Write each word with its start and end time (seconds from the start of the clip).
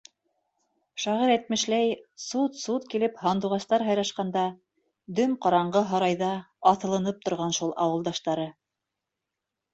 Шағир 1.01 1.33
әйтмешләй, 1.33 1.91
сут-сут 2.23 2.87
килеп 2.93 3.21
һандуғастар 3.25 3.85
һайрашҡанда, 3.89 4.47
дөм 5.21 5.37
ҡараңғы 5.45 5.85
һарайҙа 5.93 6.33
аҫылынып 6.73 7.23
торған 7.29 7.57
шул 7.61 7.77
ауылдаштары. 7.87 8.51